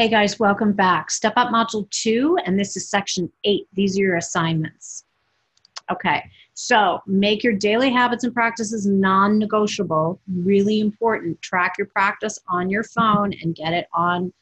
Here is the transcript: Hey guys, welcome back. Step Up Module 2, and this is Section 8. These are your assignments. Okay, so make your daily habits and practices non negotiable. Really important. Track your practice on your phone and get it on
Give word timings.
Hey 0.00 0.08
guys, 0.08 0.38
welcome 0.40 0.72
back. 0.72 1.10
Step 1.10 1.34
Up 1.36 1.48
Module 1.48 1.86
2, 1.90 2.38
and 2.46 2.58
this 2.58 2.74
is 2.74 2.88
Section 2.88 3.30
8. 3.44 3.68
These 3.74 3.98
are 3.98 4.02
your 4.02 4.16
assignments. 4.16 5.04
Okay, 5.92 6.24
so 6.54 7.02
make 7.06 7.44
your 7.44 7.52
daily 7.52 7.90
habits 7.90 8.24
and 8.24 8.32
practices 8.32 8.86
non 8.86 9.38
negotiable. 9.38 10.18
Really 10.26 10.80
important. 10.80 11.42
Track 11.42 11.74
your 11.76 11.88
practice 11.88 12.38
on 12.48 12.70
your 12.70 12.82
phone 12.82 13.34
and 13.42 13.54
get 13.54 13.74
it 13.74 13.88
on 13.92 14.32